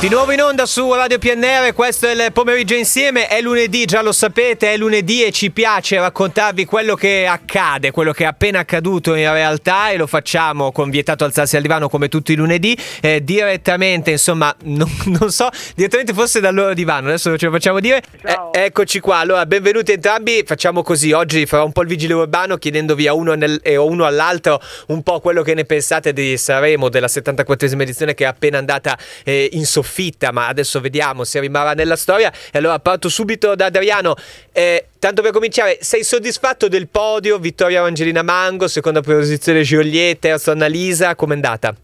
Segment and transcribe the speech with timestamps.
[0.00, 4.00] Di nuovo in onda su Radio PNR, questo è il pomeriggio insieme, è lunedì, già
[4.00, 8.60] lo sapete, è lunedì e ci piace raccontarvi quello che accade, quello che è appena
[8.60, 12.78] accaduto in realtà e lo facciamo con vietato alzarsi al divano come tutti i lunedì,
[13.00, 14.88] eh, direttamente, insomma, non,
[15.18, 18.00] non, so, direttamente forse dal loro divano, adesso ce lo facciamo dire.
[18.22, 22.56] Eh, eccoci qua, allora benvenuti entrambi, facciamo così, oggi farò un po' il vigile urbano
[22.56, 26.88] chiedendovi a uno nel, e uno all'altro un po' quello che ne pensate di Sanremo,
[26.88, 31.40] della 74esima edizione che è appena andata eh, in sofferenza sconfitta, ma adesso vediamo se
[31.40, 32.30] rimarrà nella storia.
[32.52, 34.14] E allora parto subito da Adriano.
[34.52, 37.38] Eh, tanto per cominciare, sei soddisfatto del podio?
[37.38, 41.74] Vittoria Angelina Mango, seconda posizione Giulietta, terza Annalisa, com'è andata?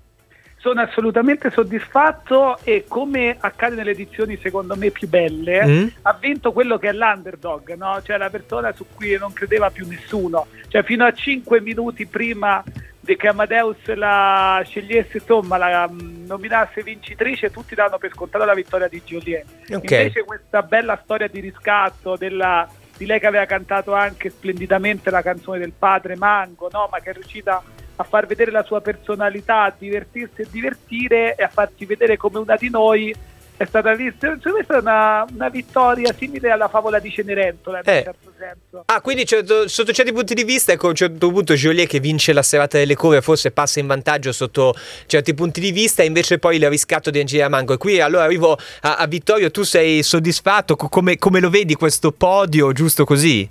[0.59, 5.87] Sono assolutamente soddisfatto e come accade nelle edizioni secondo me più belle, mm.
[6.03, 8.01] ha vinto quello che è l'underdog, no?
[8.03, 10.47] cioè la persona su cui non credeva più nessuno.
[10.69, 12.65] Cioè fino a 5 minuti prima
[13.05, 18.89] che Amadeus la scegliesse, insomma, la um, nominasse vincitrice, tutti danno per scontata la vittoria
[18.89, 19.45] di Joliet.
[19.65, 19.77] Okay.
[19.77, 25.23] Invece questa bella storia di riscatto della, di lei che aveva cantato anche splendidamente la
[25.23, 26.89] canzone del padre Mango, no?
[26.91, 27.63] ma che è riuscita
[27.97, 32.39] a far vedere la sua personalità, a divertirsi e divertire e a farci vedere come
[32.39, 33.15] una di noi
[33.57, 37.79] è stata vista secondo me è stata una, una, vittoria simile alla favola di Cenerentola
[37.79, 37.97] in eh.
[37.99, 41.31] un certo senso ah quindi certo, sotto certi punti di vista ecco a un certo
[41.31, 44.75] punto Joliet che vince la serata delle cure forse passa in vantaggio sotto
[45.07, 48.25] certi punti di vista e invece poi il riscatto di Angelina Mango e qui allora
[48.25, 53.49] arrivo a, a Vittorio tu sei soddisfatto come, come lo vedi questo podio giusto così?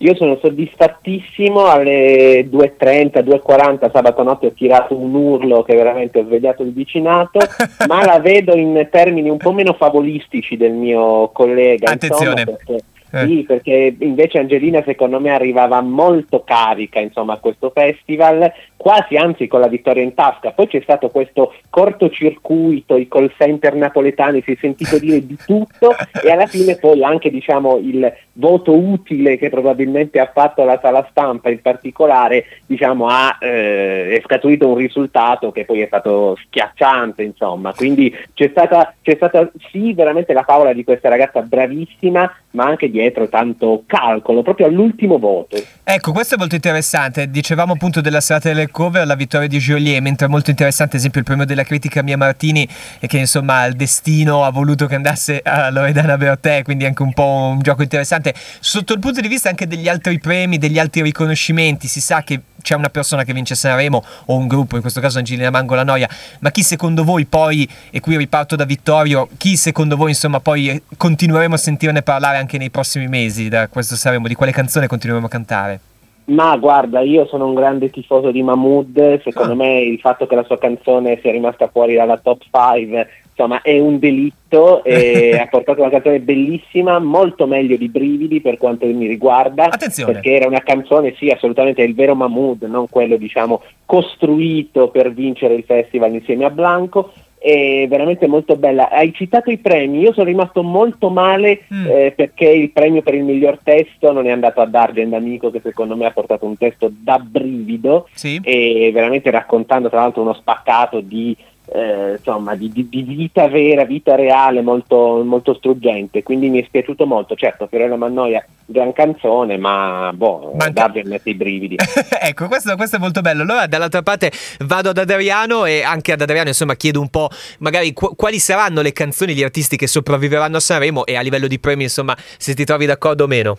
[0.00, 6.24] Io sono soddisfattissimo, alle 2.30, 2.40 sabato notte ho tirato un urlo che veramente ho
[6.24, 7.40] svegliato il vicinato,
[7.88, 11.90] ma la vedo in termini un po' meno favolistici del mio collega.
[11.90, 12.40] Attenzione.
[12.42, 13.26] Insomma, perché eh.
[13.26, 19.46] Sì, perché invece Angelina secondo me arrivava molto carica insomma, a questo festival, quasi anzi
[19.46, 20.52] con la vittoria in tasca.
[20.52, 25.94] Poi c'è stato questo cortocircuito, i call center napoletani, si è sentito dire di tutto
[26.22, 31.06] e alla fine poi anche diciamo, il voto utile che probabilmente ha fatto la sala
[31.10, 37.22] stampa in particolare diciamo, ha eh, scaturito un risultato che poi è stato schiacciante.
[37.22, 37.72] Insomma.
[37.72, 42.86] Quindi c'è stata, c'è stata sì veramente la favola di questa ragazza bravissima, ma anche
[42.86, 45.56] di dietro tanto calcolo, proprio all'ultimo voto.
[45.84, 47.30] Ecco, questo è molto interessante.
[47.30, 50.98] Dicevamo appunto della serata delle cover, la vittoria di Joliet, mentre è molto interessante, ad
[50.98, 52.66] esempio, il premio della critica Mia Martini,
[52.98, 57.12] e che insomma il destino ha voluto che andasse a Loredana Bertè, quindi anche un
[57.12, 58.34] po' un gioco interessante.
[58.60, 62.40] Sotto il punto di vista anche degli altri premi, degli altri riconoscimenti, si sa che
[62.60, 65.84] c'è una persona che vince Sanremo o un gruppo, in questo caso Angelina Mango la
[65.84, 66.08] Noia,
[66.40, 70.82] ma chi secondo voi poi, e qui riparto da Vittorio, chi secondo voi insomma poi
[70.96, 75.26] continueremo a sentirne parlare anche nei prossimi mesi da questo Sanremo, di quale canzone continueremo
[75.26, 75.80] a cantare?
[76.28, 79.56] Ma guarda, io sono un grande tifoso di Mahmood, secondo ah.
[79.56, 83.78] me il fatto che la sua canzone sia rimasta fuori dalla top 5 insomma è
[83.78, 89.06] un delitto e ha portato una canzone bellissima, molto meglio di Brividi per quanto mi
[89.06, 90.12] riguarda, Attenzione.
[90.12, 95.12] perché era una canzone, sì assolutamente è il vero Mahmood, non quello diciamo costruito per
[95.12, 98.90] vincere il festival insieme a Blanco, è veramente molto bella.
[98.90, 101.86] Hai citato i premi, io sono rimasto molto male mm.
[101.86, 105.60] eh, perché il premio per il miglior testo non è andato ad Argent Amico che
[105.62, 108.40] secondo me ha portato un testo da brivido sì.
[108.42, 111.36] e veramente raccontando tra l'altro uno spaccato di
[111.72, 116.64] eh, insomma, di, di, di, vita vera, vita reale molto, molto, struggente, quindi mi è
[116.64, 117.34] spiaciuto molto.
[117.34, 120.70] Certo, Fiorella Mannoia, gran canzone, ma boh, Manca...
[120.70, 121.76] Davide mette i brividi.
[122.20, 123.42] ecco, questo, questo, è molto bello.
[123.42, 127.92] Allora, dall'altra parte vado ad Adriano e anche ad Adriano, insomma, chiedo un po' magari
[127.92, 131.58] qu- quali saranno le canzoni, gli artisti che sopravviveranno a Sanremo e a livello di
[131.58, 133.58] premi, insomma, se ti trovi d'accordo o meno.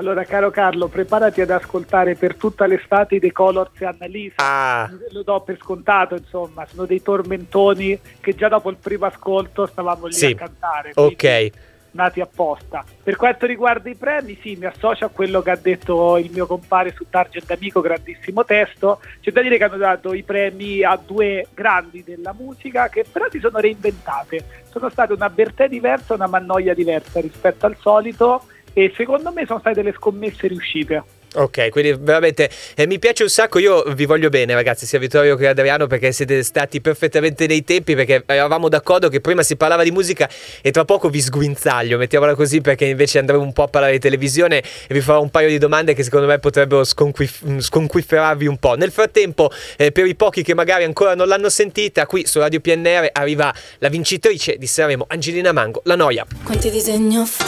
[0.00, 4.36] Allora, caro Carlo, preparati ad ascoltare per tutta l'estate dei Colors e Annalisa.
[4.36, 4.90] Ah.
[5.10, 10.06] Lo do per scontato, insomma, sono dei tormentoni che già dopo il primo ascolto stavamo
[10.06, 10.30] lì sì.
[10.30, 10.92] a cantare.
[10.94, 11.50] Ok.
[11.90, 12.82] Nati apposta.
[13.02, 16.46] Per quanto riguarda i premi, sì, mi associo a quello che ha detto il mio
[16.46, 19.02] compare su Target Amico, grandissimo testo.
[19.20, 23.26] C'è da dire che hanno dato i premi a due grandi della musica che però
[23.28, 24.62] si sono reinventate.
[24.70, 29.46] Sono state una Bertè diversa e una Mannoia diversa rispetto al solito e secondo me
[29.46, 31.02] sono state delle scommesse riuscite.
[31.32, 35.36] Ok, quindi veramente eh, mi piace un sacco, io vi voglio bene ragazzi, sia Vittorio
[35.36, 39.84] che Adriano perché siete stati perfettamente nei tempi perché eravamo d'accordo che prima si parlava
[39.84, 40.28] di musica
[40.60, 44.00] e tra poco vi sguinzaglio, mettiamola così perché invece andremo un po' a parlare di
[44.00, 48.56] televisione e vi farò un paio di domande che secondo me potrebbero sconquif- sconquifferarvi un
[48.56, 48.74] po'.
[48.74, 52.58] Nel frattempo, eh, per i pochi che magari ancora non l'hanno sentita, qui su Radio
[52.58, 56.26] PNR arriva la vincitrice di Sanremo, Angelina Mango, La Noia.
[56.42, 57.44] Quanti disegno f-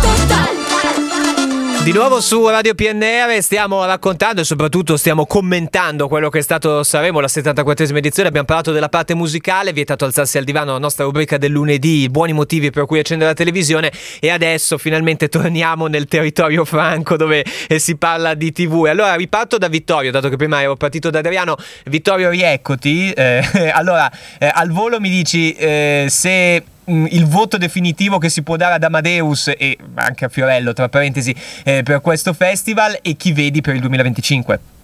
[0.00, 0.57] Total
[1.84, 6.82] Di nuovo su Radio PNR stiamo raccontando e soprattutto stiamo commentando quello che è stato
[6.82, 8.28] Saremo, la 74esima edizione.
[8.28, 12.34] Abbiamo parlato della parte musicale, vietato alzarsi al divano, la nostra rubrica del lunedì, buoni
[12.34, 13.90] motivi per cui accendere la televisione.
[14.20, 18.84] E adesso finalmente torniamo nel territorio franco dove eh, si parla di TV.
[18.86, 21.56] Allora riparto da Vittorio, dato che prima ero partito da Adriano.
[21.84, 23.12] Vittorio, rieccoti.
[23.12, 23.42] Eh,
[23.72, 28.74] allora, eh, al volo mi dici eh, se il voto definitivo che si può dare
[28.74, 33.60] ad Amadeus e anche a Fiorello, tra parentesi, eh, per questo festival e chi vedi
[33.60, 34.77] per il 2025?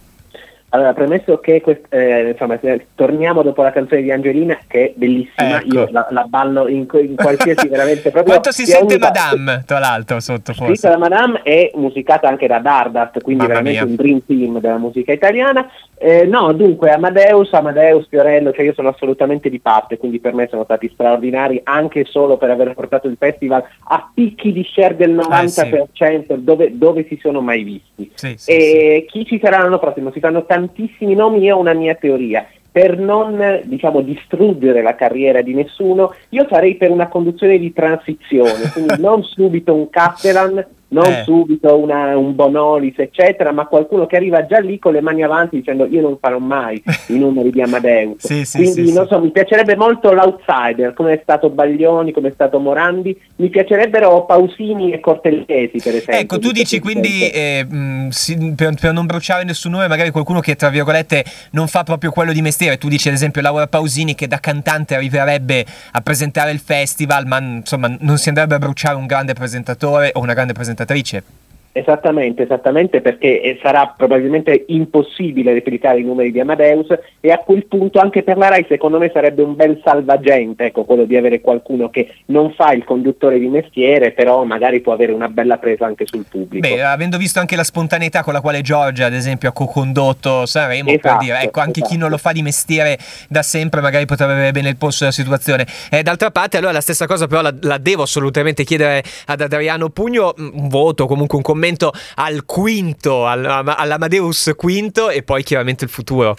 [0.74, 2.58] Allora, premesso che quest- eh, insomma,
[2.96, 5.72] torniamo dopo la canzone di Angelina, che è bellissima, ecco.
[5.72, 8.32] io la, la, ballo in, in qualsiasi veramente proprio.
[8.32, 8.98] Quanto si sente.
[8.98, 10.74] Madame, tra l'altro, sotto forse?
[10.74, 13.88] Scritta da Madame è musicata anche da Dardart, quindi Mamma veramente mia.
[13.88, 15.70] un dream team della musica italiana.
[15.96, 20.48] Eh, no, dunque, Amadeus, Amadeus, Fiorello, cioè io sono assolutamente di parte, quindi per me
[20.50, 25.14] sono stati straordinari anche solo per aver portato il festival a picchi di share del
[25.14, 26.44] 90%, eh, sì.
[26.44, 28.10] dove, dove, si sono mai visti.
[28.14, 30.10] Sì, sì, e chi ci sarà l'anno prossimo?
[30.10, 32.46] Si fanno tanti tantissimi nomi, io ho una mia teoria.
[32.70, 38.70] Per non diciamo, distruggere la carriera di nessuno, io farei per una conduzione di transizione,
[38.72, 40.64] quindi non subito un Castellan,
[40.94, 41.22] non eh.
[41.24, 45.56] subito una, un Bonolis, eccetera, ma qualcuno che arriva già lì con le mani avanti
[45.56, 48.24] dicendo io non farò mai i numeri di Amadeus.
[48.24, 52.28] sì, sì, Quindi, sì, non so, mi piacerebbe molto l'outsider, come è stato Baglioni, come
[52.28, 56.14] è stato Morandi, mi piacerebbero Pausini e Cortellesi, per esempio.
[56.14, 60.38] Ecco, tu dici quindi, eh, mh, sì, per, per, non bruciare nessun nome, magari qualcuno
[60.38, 64.14] che, tra virgolette, non fa proprio quello di mestiere, tu dici ad esempio Laura Pausini
[64.14, 68.94] che da cantante arriverebbe a presentare il festival, ma insomma non si andrebbe a bruciare
[68.94, 71.43] un grande presentatore o una grande presentatrice presentatrice.
[71.76, 76.86] Esattamente, esattamente perché eh, sarà probabilmente impossibile replicare i numeri di Amadeus
[77.18, 80.84] e a quel punto anche per la RAI secondo me sarebbe un bel salvagente, ecco,
[80.84, 85.10] quello di avere qualcuno che non fa il conduttore di mestiere, però magari può avere
[85.10, 86.64] una bella presa anche sul pubblico.
[86.64, 90.90] Beh, avendo visto anche la spontaneità con la quale Giorgia, ad esempio, ha co-condotto Sanremo,
[90.90, 91.92] esatto, per dire, ecco, anche esatto.
[91.92, 92.96] chi non lo fa di mestiere
[93.28, 95.66] da sempre magari potrebbe avere bene il polso della situazione.
[95.90, 99.88] Eh, d'altra parte, allora la stessa cosa però la, la devo assolutamente chiedere ad Adriano
[99.88, 105.90] Pugno, un voto, comunque un commento commento al quinto, all'Amadeus quinto e poi chiaramente il
[105.90, 106.36] futuro.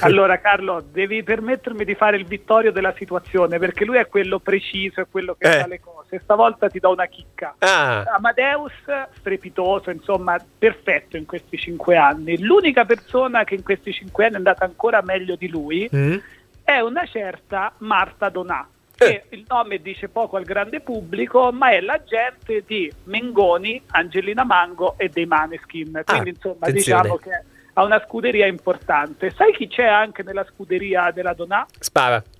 [0.00, 5.00] Allora Carlo, devi permettermi di fare il vittorio della situazione perché lui è quello preciso,
[5.00, 5.60] è quello che eh.
[5.60, 6.20] fa le cose.
[6.22, 7.54] Stavolta ti do una chicca.
[7.58, 8.02] Ah.
[8.02, 8.72] Amadeus,
[9.18, 12.40] strepitoso, insomma, perfetto in questi cinque anni.
[12.40, 16.16] L'unica persona che in questi cinque anni è andata ancora meglio di lui mm.
[16.64, 21.80] è una certa Marta Donà che il nome dice poco al grande pubblico, ma è
[21.80, 26.02] l'agente di Mengoni, Angelina Mango e dei Maneskin.
[26.04, 27.02] Quindi, ah, insomma, attenzione.
[27.02, 27.44] diciamo che
[27.74, 29.30] ha una scuderia importante.
[29.30, 31.66] Sai chi c'è anche nella scuderia della Donà?
[31.78, 32.22] Spara.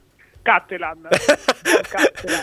[0.45, 1.09] Cattelan.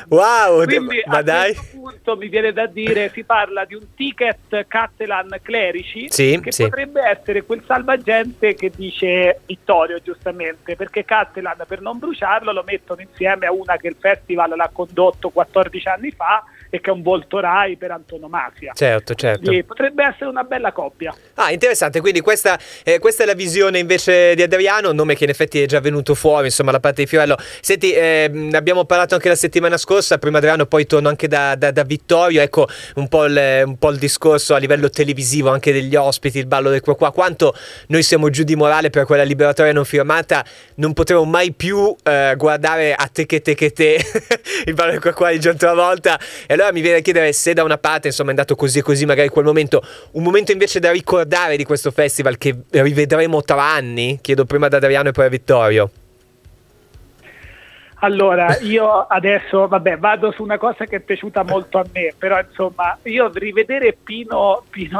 [0.09, 1.55] wow, Quindi ma dai.
[2.01, 6.63] Questo mi viene da dire si parla di un ticket Cattelan Clerici sì, che sì.
[6.63, 13.01] potrebbe essere quel salvagente che dice Vittorio giustamente perché Cattelan per non bruciarlo lo mettono
[13.01, 17.01] insieme a una che il festival l'ha condotto 14 anni fa e che è un
[17.01, 18.71] volto Rai per antonomasia.
[18.73, 19.41] Certo, certo.
[19.41, 21.13] Quindi potrebbe essere una bella coppia.
[21.35, 25.29] Ah, interessante, quindi questa, eh, questa, è la visione invece di Adriano, nome che in
[25.29, 27.35] effetti è già venuto fuori, insomma, la parte di Fiorello.
[27.59, 31.71] Senti, eh, abbiamo parlato anche la settimana scorsa, prima Adriano, poi torno anche da, da,
[31.71, 35.95] da Vittorio, ecco un po, il, un po, il, discorso a livello televisivo anche degli
[35.95, 37.53] ospiti, il ballo del qua qua, quanto
[37.88, 40.45] noi siamo giù di morale per quella liberatoria non firmata,
[40.75, 44.00] non potremo mai più eh, guardare a te che te che te
[44.65, 46.17] il ballo del qua qua di John Travolta
[46.48, 48.82] e allora mi viene a chiedere se da una parte insomma è andato così e
[48.82, 53.63] così magari quel momento, un momento invece da ricordare di questo festival che rivedremo tra
[53.63, 55.91] anni, chiedo prima ad Adriano e poi a Vittorio.
[58.03, 62.39] Allora, io adesso, vabbè, vado su una cosa che è piaciuta molto a me, però
[62.39, 65.00] insomma, io rivedere Pino, Pino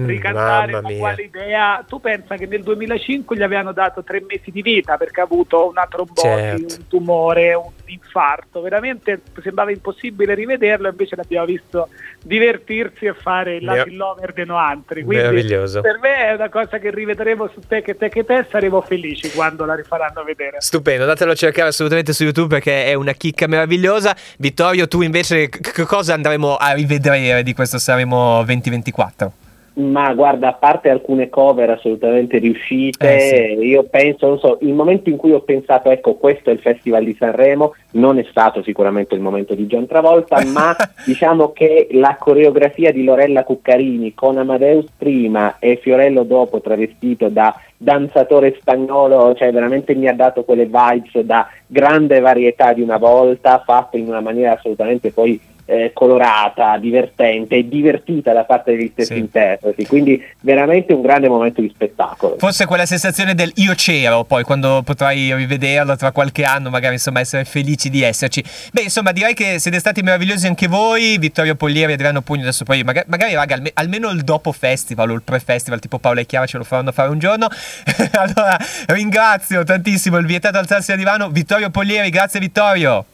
[0.00, 1.84] Mm, ricantare ma quale idea?
[1.86, 5.68] Tu pensa che nel 2005 gli avevano dato tre mesi di vita perché ha avuto
[5.68, 6.74] una trombosi certo.
[6.74, 8.60] un tumore un infarto.
[8.60, 11.88] Veramente sembrava impossibile rivederlo invece l'abbiamo visto
[12.22, 15.04] divertirsi e fare il Latin Lover de Noantri.
[15.04, 18.80] Quindi per me è una cosa che rivedremo su te che te che te saremo
[18.80, 20.60] felici quando la rifaranno vedere.
[20.60, 24.16] Stupendo datelo a cercare assolutamente su YouTube perché è una chicca meravigliosa.
[24.38, 29.32] Vittorio tu invece che cosa andremo a rivedere di questo Saremo 2024?
[29.76, 33.66] Ma guarda, a parte alcune cover assolutamente riuscite, eh sì.
[33.66, 37.02] io penso, non so, il momento in cui ho pensato, ecco, questo è il Festival
[37.02, 42.16] di Sanremo, non è stato sicuramente il momento di John Travolta, ma diciamo che la
[42.20, 49.50] coreografia di Lorella Cuccarini con Amadeus prima e Fiorello dopo travestito da danzatore spagnolo, cioè
[49.50, 54.20] veramente mi ha dato quelle vibes da grande varietà di una volta, fatte in una
[54.20, 59.18] maniera assolutamente poi eh, colorata, divertente e divertita da parte degli stessi sì.
[59.18, 62.36] interpreti, quindi veramente un grande momento di spettacolo.
[62.38, 67.20] Forse quella sensazione del io c'ero, poi quando potrai rivederlo tra qualche anno, magari insomma
[67.20, 68.44] essere felici di esserci.
[68.72, 72.64] Beh, insomma, direi che siete stati meravigliosi anche voi, Vittorio Pollieri e Adriano Pugno, adesso
[72.64, 76.26] poi magari, magari raga, alme, almeno il dopo festival o il pre-festival, tipo Paola e
[76.26, 77.48] Chiara ce lo faranno fare un giorno.
[78.12, 78.56] allora,
[78.88, 83.06] ringrazio tantissimo il vietato alzarsi a divano, Vittorio Pollieri, grazie Vittorio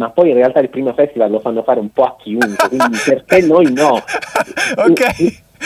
[0.00, 2.96] ma poi in realtà il primo festival lo fanno fare un po' a chiunque, quindi
[3.04, 3.96] perché noi no?
[4.76, 5.02] ok.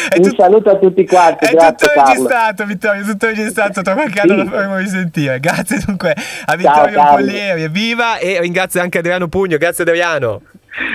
[0.09, 1.45] È un tut- saluto a tutti quanti.
[1.45, 3.05] È grazie, tutto registrato, Vittorio.
[3.05, 3.83] Tutto registrato.
[3.83, 5.39] Tra qualche anno lo faremo risentire.
[5.39, 7.63] Grazie dunque a Vittorio Ciao, Pollieri.
[7.63, 8.19] Evviva!
[8.19, 9.57] E ringrazio anche Adriano Pugno.
[9.57, 10.43] Grazie, Adriano.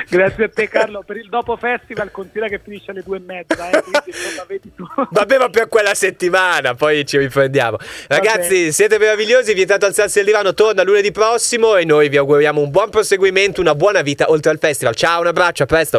[0.09, 3.69] Grazie a te Carlo, per il dopo festival considera che finisce alle due e mezza,
[3.69, 4.83] eh, quindi insomma vedi tu.
[5.11, 7.77] Vabbè ma per quella settimana, poi ci riprendiamo.
[8.07, 12.71] Ragazzi siete meravigliosi, vietato alzarsi al divano, torna lunedì prossimo e noi vi auguriamo un
[12.71, 14.95] buon proseguimento, una buona vita oltre al festival.
[14.95, 15.97] Ciao, un abbraccio, a presto.